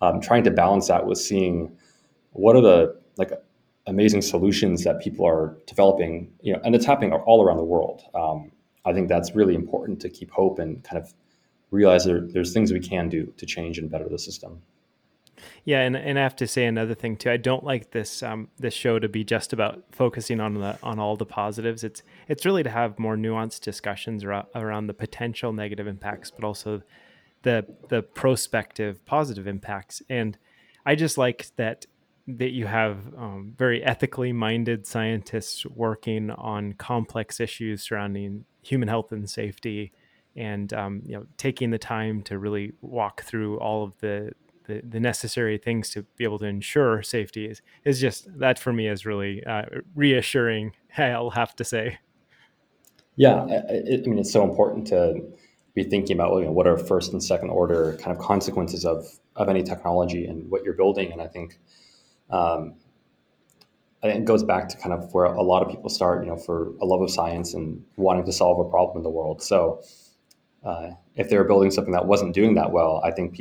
[0.00, 1.76] um, trying to balance that with seeing
[2.30, 3.32] what are the like
[3.88, 8.02] amazing solutions that people are developing, you know, and it's happening all around the world.
[8.14, 8.52] Um,
[8.88, 11.12] I think that's really important to keep hope and kind of
[11.70, 14.62] realize there, there's things we can do to change and better the system.
[15.64, 17.30] Yeah, and, and I have to say another thing too.
[17.30, 20.98] I don't like this um, this show to be just about focusing on the on
[20.98, 21.84] all the positives.
[21.84, 26.44] It's it's really to have more nuanced discussions around, around the potential negative impacts, but
[26.44, 26.82] also
[27.42, 30.02] the the prospective positive impacts.
[30.08, 30.36] And
[30.84, 31.86] I just like that
[32.26, 39.12] that you have um, very ethically minded scientists working on complex issues surrounding human health
[39.12, 39.92] and safety,
[40.36, 44.32] and um, you know taking the time to really walk through all of the
[44.66, 48.72] the, the necessary things to be able to ensure safety is is just that for
[48.72, 49.62] me is really uh,
[49.94, 50.72] reassuring.
[50.98, 51.98] I'll have to say.
[53.16, 55.20] Yeah, I, I mean it's so important to
[55.74, 59.06] be thinking about you know, what are first and second order kind of consequences of
[59.36, 61.58] of any technology and what you're building, and I think.
[62.30, 62.74] Um,
[64.02, 66.72] It goes back to kind of where a lot of people start, you know, for
[66.80, 69.42] a love of science and wanting to solve a problem in the world.
[69.42, 69.82] So,
[70.64, 73.40] uh, if they were building something that wasn't doing that well, I think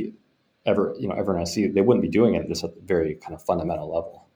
[0.67, 3.15] ever you know everyone I see they wouldn't be doing it just at the very
[3.15, 4.27] kind of fundamental level.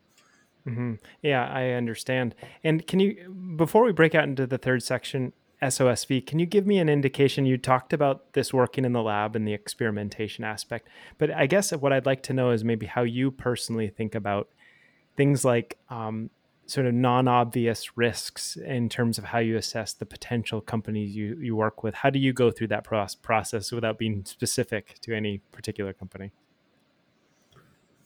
[0.68, 0.94] Mm-hmm.
[1.22, 2.36] Yeah, I understand.
[2.64, 6.66] And can you before we break out into the third section, SOSV, can you give
[6.66, 7.46] me an indication?
[7.46, 11.72] You talked about this working in the lab and the experimentation aspect, but I guess
[11.72, 14.50] what I'd like to know is maybe how you personally think about
[15.15, 16.30] things like um,
[16.65, 21.56] sort of non-obvious risks in terms of how you assess the potential companies you, you
[21.56, 21.93] work with.
[21.95, 26.32] How do you go through that process without being specific to any particular company?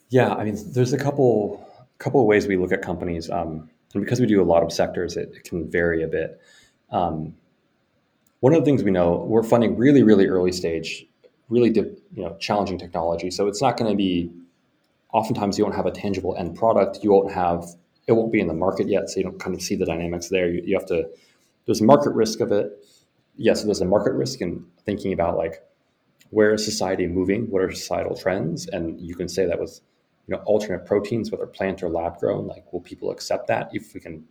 [0.10, 4.04] Yeah i mean there's a couple couple of ways we look at companies um, and
[4.04, 6.42] because we do a lot of sectors it, it can vary a bit.
[6.92, 7.36] Um,
[8.42, 11.06] one of the things we know we're funding really really early stage
[11.50, 14.32] really you know challenging technology so it's not going to be
[15.18, 17.66] oftentimes you won't have a tangible end product you won't have
[18.08, 20.30] it won't be in the market yet, so you don't kind of see the dynamics
[20.30, 20.50] there.
[20.50, 21.10] You, you have to.
[21.66, 22.72] There's market risk of it.
[23.36, 25.64] Yes, so there's a market risk in thinking about like
[26.30, 29.82] where is society moving, what are societal trends, and you can say that with
[30.28, 32.48] you know alternate proteins, whether plant or lab grown.
[32.48, 34.26] Like, will people accept that if we can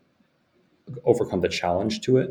[1.04, 2.30] overcome the challenge to it?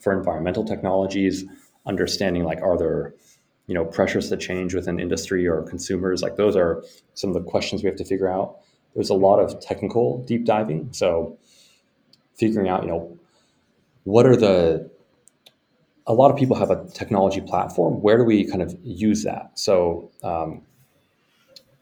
[0.00, 1.44] For environmental technologies,
[1.86, 3.14] understanding like are there
[3.68, 6.82] you know pressures to change within industry or consumers like those are
[7.14, 8.58] some of the questions we have to figure out
[8.94, 10.88] there's a lot of technical deep diving.
[10.92, 11.38] So
[12.34, 13.16] figuring out, you know,
[14.02, 14.90] what are the
[16.06, 18.00] a lot of people have a technology platform.
[18.00, 19.58] Where do we kind of use that?
[19.58, 20.62] So, um,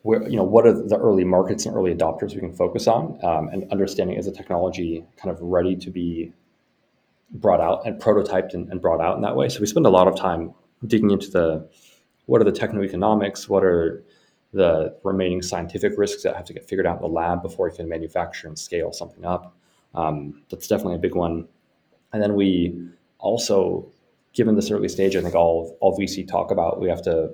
[0.02, 3.18] where you know, what are the early markets and early adopters we can focus on,
[3.24, 6.32] um, and understanding is the technology kind of ready to be
[7.30, 9.48] brought out and prototyped and, and, brought out in that way.
[9.48, 10.54] So we spend a lot of time
[10.86, 11.68] digging into the
[12.26, 14.04] what are the techno-economics, what are
[14.52, 17.76] the remaining scientific risks that have to get figured out in the lab before we
[17.76, 19.54] can manufacture and scale something up.
[19.94, 21.46] Um, that's definitely a big one.
[22.12, 22.74] And then we
[23.18, 23.86] also,
[24.32, 27.32] given this early stage, I think all all VC talk about, we have to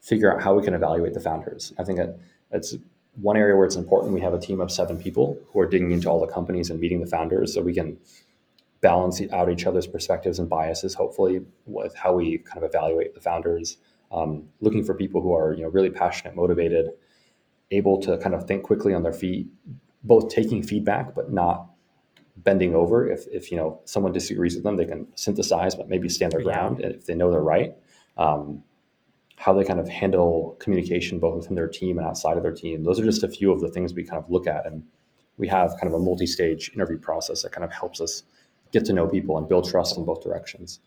[0.00, 1.72] figure out how we can evaluate the founders.
[1.78, 2.18] I think that
[2.50, 2.76] it's
[3.14, 4.12] one area where it's important.
[4.12, 6.80] We have a team of seven people who are digging into all the companies and
[6.80, 7.96] meeting the founders, so we can
[8.84, 10.94] balance out each other's perspectives and biases.
[10.94, 13.78] Hopefully, with how we kind of evaluate the founders
[14.12, 16.90] um, looking for people who are you know really passionate, motivated,
[17.70, 19.48] able to kind of think quickly on their feet,
[20.04, 21.70] both taking feedback but not
[22.36, 23.08] bending over.
[23.08, 26.42] If if you know someone disagrees with them, they can synthesize but maybe stand their
[26.42, 26.88] ground yeah.
[26.88, 27.74] if they know they're right.
[28.18, 28.62] Um,
[29.36, 32.84] how they kind of handle communication both within their team and outside of their team.
[32.84, 34.84] Those are just a few of the things we kind of look at, and
[35.38, 38.22] we have kind of a multi-stage interview process that kind of helps us
[38.74, 40.80] get to know people and build trust in both directions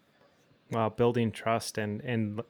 [0.72, 2.42] well building trust and and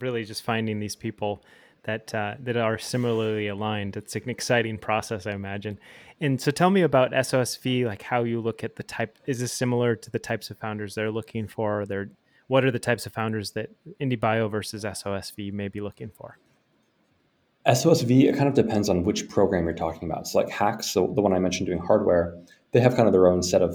[0.00, 1.42] really just finding these people
[1.86, 3.96] that uh, that are similarly aligned.
[3.96, 5.78] It's an exciting process, I imagine.
[6.20, 9.18] And so, tell me about SOSV, like how you look at the type.
[9.26, 11.86] Is this similar to the types of founders they're looking for?
[11.86, 12.10] They're
[12.48, 16.38] what are the types of founders that IndieBio versus SOSV may be looking for?
[17.66, 20.28] SOSV, it kind of depends on which program you're talking about.
[20.28, 22.36] So, like HAX, the, the one I mentioned doing hardware,
[22.72, 23.74] they have kind of their own set of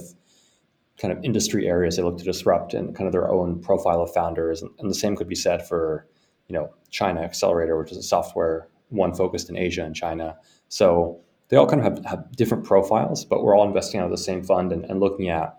[1.02, 4.14] kind of industry areas they look to disrupt and kind of their own profile of
[4.14, 4.62] founders.
[4.62, 6.08] And, and the same could be said for,
[6.48, 10.36] you know, China Accelerator, which is a software one focused in Asia and China.
[10.68, 14.12] So they all kind of have, have different profiles, but we're all investing out of
[14.12, 15.58] the same fund and, and looking at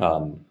[0.00, 0.44] um,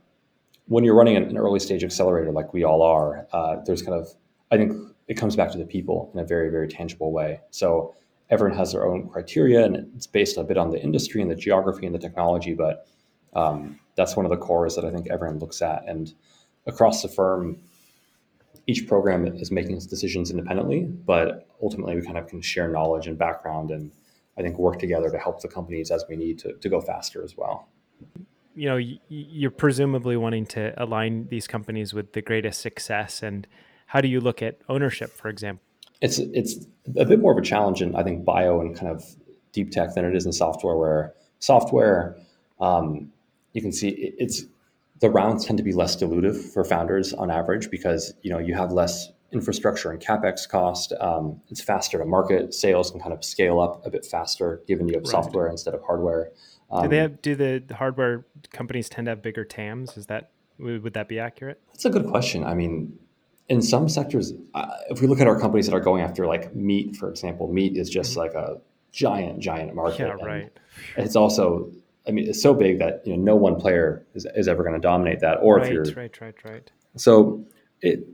[0.67, 4.07] when you're running an, early stage accelerator like we all are, uh, there's kind of,
[4.51, 4.73] I think
[5.07, 7.41] it comes back to the people in a very, very tangible way.
[7.49, 7.95] So
[8.29, 11.35] everyone has their own criteria and it's based a bit on the industry and the
[11.35, 12.87] geography and the technology, but
[13.33, 15.87] um, that's one of the cores that I think everyone looks at.
[15.87, 16.11] And
[16.65, 17.57] across the firm,
[18.65, 23.07] each program is making its decisions independently, but ultimately we kind of can share knowledge
[23.07, 23.91] and background and
[24.37, 27.23] I think work together to help the companies as we need to, to go faster
[27.23, 27.67] as well.
[28.55, 33.21] You know, you're presumably wanting to align these companies with the greatest success.
[33.21, 33.45] And
[33.87, 35.63] how do you look at ownership, for example?
[36.01, 36.65] It's it's
[36.97, 39.03] a bit more of a challenge in I think bio and kind of
[39.51, 42.17] deep tech than it is in software, where software
[42.59, 43.11] um,
[43.53, 44.45] you can see it's
[44.99, 48.53] the rounds tend to be less dilutive for founders on average because you know you
[48.53, 50.93] have less infrastructure and capex cost.
[50.99, 52.53] Um, it's faster to market.
[52.53, 55.11] Sales can kind of scale up a bit faster given you have right.
[55.11, 56.31] software instead of hardware.
[56.69, 57.21] Um, do they have?
[57.21, 59.97] Do the hardware companies tend to have bigger TAMs?
[59.97, 61.61] Is that would that be accurate?
[61.67, 62.43] That's a good question.
[62.43, 62.97] I mean,
[63.49, 66.55] in some sectors, uh, if we look at our companies that are going after like
[66.55, 68.19] meat, for example, meat is just mm-hmm.
[68.19, 68.61] like a
[68.91, 70.07] giant, giant market.
[70.07, 70.51] Yeah, right.
[70.97, 71.71] It's also
[72.07, 74.75] I mean, it's so big that you know no one player is, is ever going
[74.75, 75.35] to dominate that.
[75.41, 76.71] Or right, if you're right, right, right.
[76.97, 77.45] So
[77.81, 78.07] it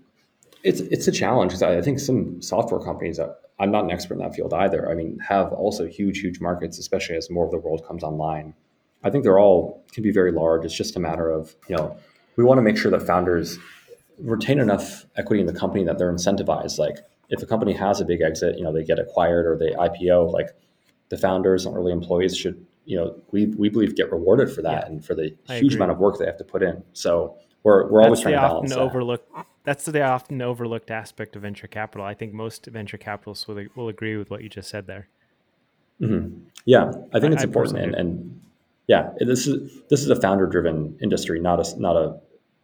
[0.64, 3.20] it's it's a challenge because I, I think some software companies.
[3.20, 4.92] Uh, I'm not an expert in that field either.
[4.92, 8.54] I mean, have also huge, huge markets, especially as more of the world comes online.
[9.04, 10.66] I think they're all can be very large.
[10.66, 11.98] It's just a matter of you know
[12.36, 13.58] we want to make sure that founders
[14.20, 16.78] retain enough equity in the company that they're incentivized.
[16.78, 16.98] Like
[17.30, 20.34] if a company has a big exit, you know they get acquired or they IPO,
[20.34, 20.50] like
[21.10, 24.84] the founders and early employees should you know we we believe get rewarded for that
[24.84, 26.82] yeah, and for the huge amount of work they have to put in.
[26.94, 28.80] So we're we're always trying to balance often that.
[28.80, 29.32] overlooked.
[29.66, 32.06] That's the often overlooked aspect of venture capital.
[32.06, 35.10] I think most venture capitalists will will agree with what you just said there.
[36.02, 36.40] Mm-hmm.
[36.66, 38.42] Yeah, I think it's I, important, and, and,
[38.88, 42.20] yeah, this is this is a founder driven industry, not a not a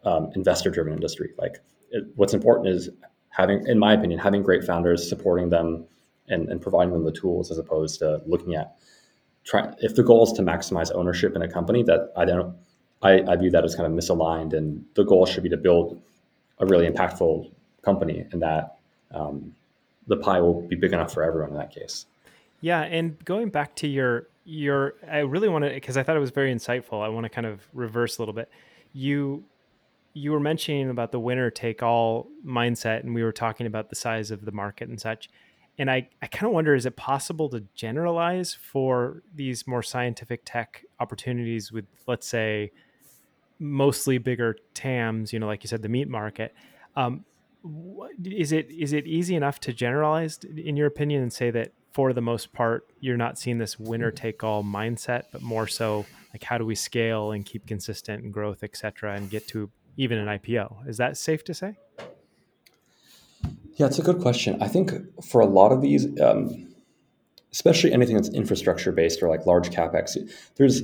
[0.07, 1.31] um, investor driven industry.
[1.37, 1.59] Like
[1.91, 2.89] it, what's important is
[3.29, 5.85] having, in my opinion, having great founders, supporting them,
[6.29, 8.77] and, and providing them the tools, as opposed to looking at
[9.43, 12.55] try if the goal is to maximize ownership in a company that I don't
[13.01, 16.01] I, I view that as kind of misaligned and the goal should be to build
[16.59, 17.51] a really impactful
[17.81, 18.77] company and that
[19.11, 19.53] um,
[20.07, 22.05] the pie will be big enough for everyone in that case.
[22.61, 26.21] Yeah, and going back to your your I really want to because I thought it
[26.21, 27.03] was very insightful.
[27.03, 28.49] I want to kind of reverse a little bit.
[28.93, 29.43] You
[30.13, 33.95] you were mentioning about the winner take all mindset and we were talking about the
[33.95, 35.29] size of the market and such
[35.77, 40.41] and I, I kind of wonder is it possible to generalize for these more scientific
[40.45, 42.71] tech opportunities with let's say
[43.59, 46.53] mostly bigger TAMs, you know, like you said, the meat market.
[46.95, 47.25] Um,
[48.23, 52.11] is it is it easy enough to generalize in your opinion and say that for
[52.11, 56.43] the most part you're not seeing this winner take all mindset, but more so like
[56.43, 60.17] how do we scale and keep consistent and growth, et cetera, and get to even
[60.17, 60.87] an IPO?
[60.87, 61.77] Is that safe to say?
[63.75, 64.61] Yeah, it's a good question.
[64.61, 64.91] I think
[65.23, 66.73] for a lot of these, um,
[67.51, 70.17] especially anything that's infrastructure based or like large capex,
[70.55, 70.83] there's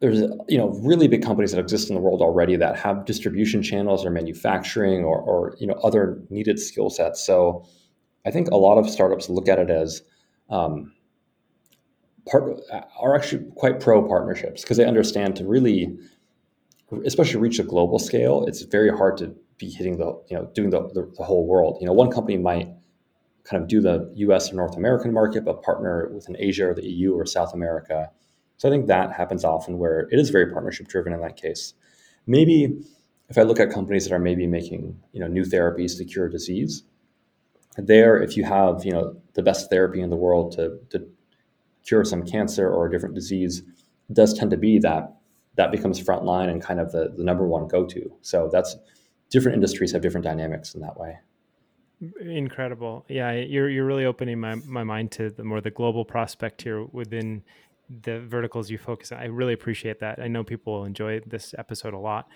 [0.00, 3.62] there's you know really big companies that exist in the world already that have distribution
[3.62, 7.24] channels or manufacturing or, or you know other needed skill sets.
[7.24, 7.66] So
[8.26, 10.02] I think a lot of startups look at it as
[10.50, 10.92] um,
[12.26, 12.60] part
[12.98, 15.96] are actually quite pro partnerships because they understand to really,
[17.04, 20.70] especially reach a global scale, it's very hard to be hitting the you know doing
[20.70, 21.76] the, the, the, whole world.
[21.80, 22.68] You know, one company might
[23.44, 24.50] kind of do the U.S.
[24.50, 28.10] or North American market, but partner with an Asia or the EU or South America.
[28.56, 31.74] So I think that happens often where it is very partnership driven in that case.
[32.26, 32.80] Maybe
[33.28, 36.28] if I look at companies that are maybe making you know new therapies to cure
[36.28, 36.82] disease,
[37.76, 41.06] there if you have you know the best therapy in the world to to
[41.86, 43.62] cure some cancer or a different disease,
[44.12, 45.14] does tend to be that
[45.56, 48.10] that becomes frontline and kind of the, the number one go to.
[48.22, 48.76] So that's
[49.30, 51.18] different industries have different dynamics in that way.
[52.20, 53.04] Incredible.
[53.08, 56.84] Yeah, you're you're really opening my, my mind to the more the global prospect here
[56.84, 57.42] within
[58.02, 59.18] the verticals you focus on.
[59.18, 60.18] I really appreciate that.
[60.18, 62.28] I know people will enjoy this episode a lot.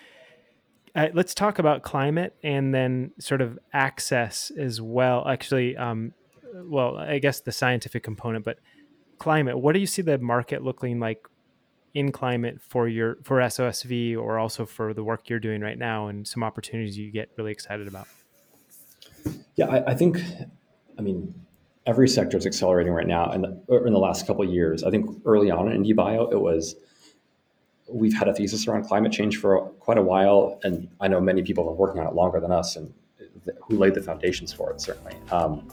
[0.94, 5.26] uh, let's talk about climate and then sort of access as well.
[5.26, 6.12] Actually, um,
[6.54, 8.58] well, I guess the scientific component, but
[9.18, 9.58] climate.
[9.58, 11.26] What do you see the market looking like
[11.94, 16.08] in climate for your for SOSV or also for the work you're doing right now,
[16.08, 18.08] and some opportunities you get really excited about?
[19.56, 20.20] Yeah, I, I think,
[20.98, 21.32] I mean,
[21.86, 25.08] every sector is accelerating right now, and in the last couple of years, I think
[25.24, 26.74] early on in IndieBio, it was
[27.88, 31.42] we've had a thesis around climate change for quite a while, and I know many
[31.42, 32.92] people have been working on it longer than us, and
[33.68, 35.14] who laid the foundations for it certainly.
[35.30, 35.70] Um,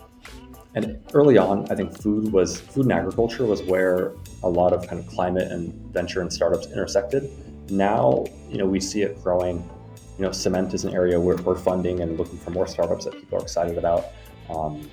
[0.73, 4.13] and early on, I think food was food and agriculture was where
[4.43, 7.29] a lot of kind of climate and venture and startups intersected.
[7.69, 9.57] Now, you know, we see it growing.
[10.17, 13.13] You know, cement is an area where we're funding and looking for more startups that
[13.13, 14.05] people are excited about.
[14.49, 14.89] Um,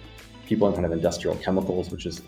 [0.46, 2.22] people in kind of industrial chemicals, which is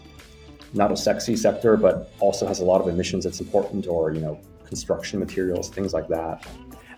[0.73, 4.21] not a sexy sector, but also has a lot of emissions that's important, or you
[4.21, 6.47] know, construction materials, things like that.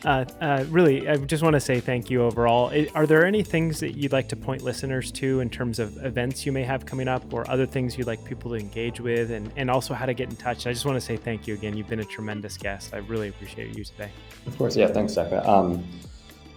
[0.04, 2.72] Uh, uh, really, I just want to say thank you overall.
[2.94, 6.44] Are there any things that you'd like to point listeners to in terms of events
[6.44, 9.52] you may have coming up or other things you'd like people to engage with and,
[9.56, 10.66] and also how to get in touch?
[10.66, 11.76] I just want to say thank you again.
[11.76, 12.94] You've been a tremendous guest.
[12.94, 14.10] I really appreciate you today.
[14.46, 14.76] Of course.
[14.76, 14.88] Yeah.
[14.88, 15.32] Thanks, Zach.
[15.46, 15.84] Um,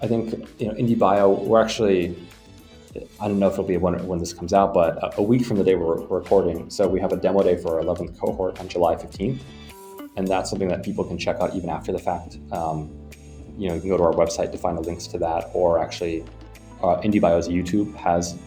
[0.02, 2.16] I think, you know, IndieBio, we're actually,
[3.22, 5.58] I don't know if it'll be when, when this comes out, but a week from
[5.58, 6.70] the day we're recording.
[6.72, 9.40] So we have a demo day for our 11th cohort on July 15th
[10.18, 12.38] and that's something that people can check out even after the fact.
[12.52, 13.05] Um,
[13.58, 15.80] you know, you can go to our website to find the links to that, or
[15.80, 16.24] actually,
[16.82, 18.38] uh, IndieBio's YouTube has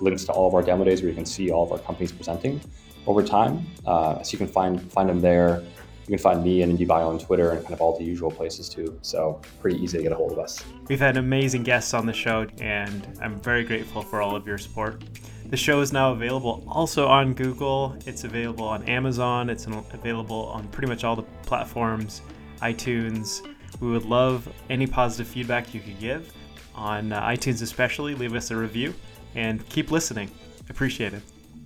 [0.00, 2.12] links to all of our demo days where you can see all of our companies
[2.12, 2.60] presenting
[3.06, 3.66] over time.
[3.86, 5.62] Uh, so you can find find them there.
[6.06, 8.68] You can find me and IndieBio on Twitter and kind of all the usual places
[8.70, 8.98] too.
[9.02, 10.64] So pretty easy to get a hold of us.
[10.88, 14.56] We've had amazing guests on the show, and I'm very grateful for all of your
[14.56, 15.04] support.
[15.46, 17.96] The show is now available also on Google.
[18.06, 19.50] It's available on Amazon.
[19.50, 22.22] It's available on pretty much all the platforms,
[22.60, 23.46] iTunes.
[23.80, 26.32] We would love any positive feedback you could give
[26.74, 28.14] on uh, iTunes, especially.
[28.14, 28.94] Leave us a review
[29.34, 30.30] and keep listening.
[30.68, 31.22] Appreciate it.